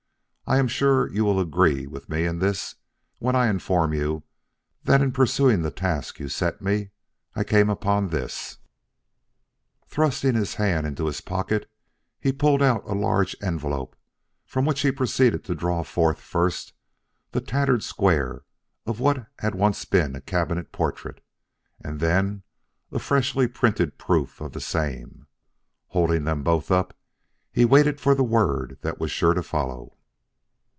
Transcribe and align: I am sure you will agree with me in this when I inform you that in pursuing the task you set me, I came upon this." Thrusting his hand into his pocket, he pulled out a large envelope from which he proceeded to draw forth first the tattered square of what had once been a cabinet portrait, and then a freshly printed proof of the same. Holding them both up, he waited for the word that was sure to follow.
I 0.47 0.57
am 0.57 0.67
sure 0.67 1.07
you 1.09 1.23
will 1.23 1.39
agree 1.39 1.87
with 1.87 2.09
me 2.09 2.25
in 2.25 2.39
this 2.39 2.75
when 3.19 3.37
I 3.37 3.47
inform 3.47 3.93
you 3.93 4.23
that 4.83 5.01
in 5.01 5.13
pursuing 5.13 5.61
the 5.61 5.71
task 5.71 6.19
you 6.19 6.27
set 6.27 6.61
me, 6.61 6.89
I 7.33 7.45
came 7.45 7.69
upon 7.69 8.09
this." 8.09 8.57
Thrusting 9.87 10.35
his 10.35 10.55
hand 10.55 10.85
into 10.85 11.05
his 11.05 11.21
pocket, 11.21 11.71
he 12.19 12.33
pulled 12.33 12.61
out 12.61 12.83
a 12.83 12.93
large 12.93 13.33
envelope 13.41 13.95
from 14.45 14.65
which 14.65 14.81
he 14.81 14.91
proceeded 14.91 15.45
to 15.45 15.55
draw 15.55 15.83
forth 15.83 16.19
first 16.19 16.73
the 17.31 17.39
tattered 17.39 17.81
square 17.81 18.43
of 18.85 18.99
what 18.99 19.25
had 19.39 19.55
once 19.55 19.85
been 19.85 20.17
a 20.17 20.21
cabinet 20.21 20.73
portrait, 20.73 21.23
and 21.79 22.01
then 22.01 22.43
a 22.91 22.99
freshly 22.99 23.47
printed 23.47 23.97
proof 23.97 24.41
of 24.41 24.51
the 24.51 24.59
same. 24.59 25.27
Holding 25.87 26.25
them 26.25 26.43
both 26.43 26.71
up, 26.71 26.93
he 27.53 27.63
waited 27.63 28.01
for 28.01 28.13
the 28.13 28.21
word 28.21 28.79
that 28.81 28.99
was 28.99 29.11
sure 29.11 29.33
to 29.33 29.43
follow. 29.43 29.93